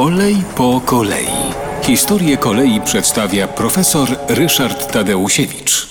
[0.00, 1.26] Kolej po kolei.
[1.82, 5.88] Historię kolei przedstawia profesor Ryszard Tadeusiewicz.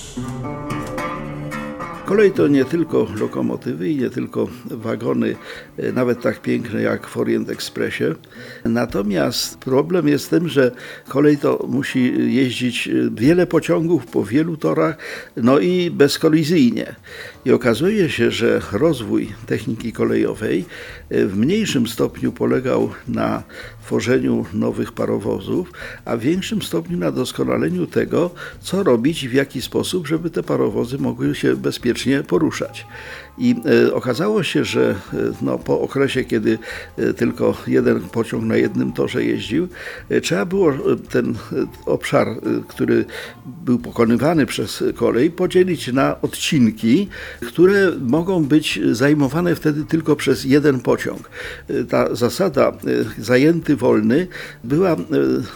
[2.10, 5.36] Kolej to nie tylko lokomotywy i nie tylko wagony,
[5.78, 8.04] e, nawet tak piękne jak w Orient Expressie.
[8.64, 10.70] Natomiast problem jest tym, że
[11.08, 14.96] kolej to musi jeździć e, wiele pociągów po wielu torach,
[15.36, 16.94] no i bezkolizyjnie.
[17.44, 20.64] I okazuje się, że rozwój techniki kolejowej
[21.10, 23.42] e, w mniejszym stopniu polegał na
[23.84, 25.72] tworzeniu nowych parowozów,
[26.04, 28.30] a w większym stopniu na doskonaleniu tego,
[28.60, 32.86] co robić i w jaki sposób, żeby te parowozy mogły się bezpiecznie poruszać.
[33.40, 33.54] I
[33.88, 36.58] e, okazało się, że e, no, po okresie, kiedy
[36.98, 39.68] e, tylko jeden pociąg na jednym torze jeździł,
[40.22, 40.72] trzeba było
[41.10, 41.34] ten
[41.86, 42.28] obszar,
[42.68, 43.04] który
[43.64, 47.08] był pokonywany przez kolej, podzielić na odcinki,
[47.46, 51.30] które mogą być zajmowane wtedy tylko przez jeden pociąg.
[51.88, 52.72] Ta zasada
[53.18, 54.26] zajęty wolny
[54.64, 54.96] była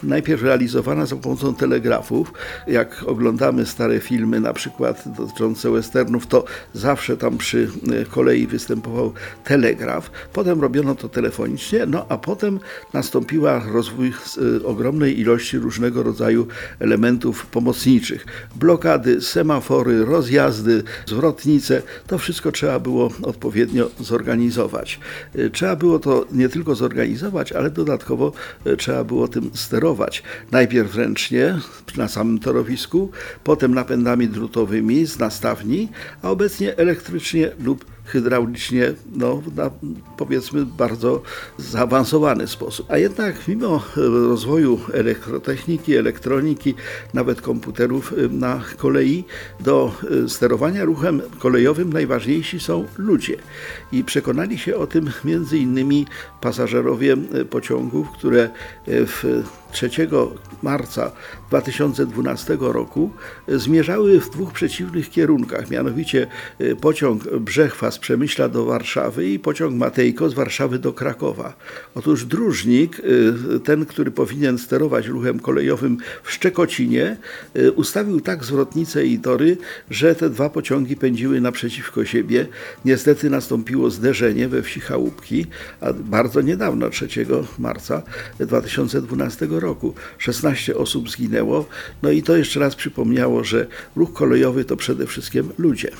[0.03, 2.33] najpierw realizowana za pomocą telegrafów.
[2.67, 9.13] Jak oglądamy stare filmy, na przykład dotyczące westernów, to zawsze tam przy e, kolei występował
[9.45, 10.11] telegraf.
[10.33, 12.61] Potem robiono to telefonicznie, no a potem
[12.93, 16.47] nastąpiła rozwój e, ogromnej ilości różnego rodzaju
[16.79, 18.27] elementów pomocniczych.
[18.57, 25.01] Blokady, semafory, rozjazdy, zwrotnice, to wszystko trzeba było odpowiednio zorganizować.
[25.35, 28.33] E, Trzeba było to nie tylko zorganizować, ale dodatkowo
[28.79, 30.23] trzeba było tym sterować.
[30.53, 31.59] Najpierw ręcznie
[31.97, 33.11] na samym torowisku,
[33.45, 35.89] potem napędami drutowymi z nastawni,
[36.25, 39.71] a obecnie elektrycznie lub hydraulicznie, no, na
[40.17, 41.23] powiedzmy bardzo
[41.59, 42.87] zaawansowany sposób.
[42.91, 46.75] A jednak mimo e, rozwoju elektrotechniki, elektroniki,
[47.15, 49.25] nawet komputerów e, na kolei,
[49.61, 49.93] do
[50.25, 53.37] e, sterowania ruchem kolejowym najważniejsi są ludzie.
[53.93, 56.07] I przekonali się o tym między innymi
[56.41, 57.17] pasażerowie
[57.51, 58.51] pociągów, które
[58.87, 59.43] w
[59.73, 59.91] 3
[60.63, 61.13] marca
[61.49, 63.11] 2012 roku
[63.49, 66.27] zmierzały w dwóch przeciwnych kierunkach, mianowicie
[66.81, 71.55] pociąg Brzechwa z Przemyśla do Warszawy i pociąg Matejko z Warszawy do Krakowa.
[71.95, 73.01] Otóż dróżnik,
[73.55, 77.17] e, ten, który powinien sterować ruchem kolejowym w Szczekocinie,
[77.55, 79.57] e, ustawił tak zwrotnice i tory,
[79.91, 82.47] że te dwa pociągi pędziły naprzeciwko siebie.
[82.85, 85.47] Niestety nastąpiło zderzenie we wsi Chałupki,
[85.81, 87.09] a bardzo niedawno, 3
[87.59, 88.03] marca
[88.41, 89.95] 2012 roku.
[90.19, 91.67] 16 osób zginęło.
[92.03, 93.67] No i to jeszcze raz przypomniało, że
[93.97, 95.91] ruch kolejowy to przede wszystkim ludzie.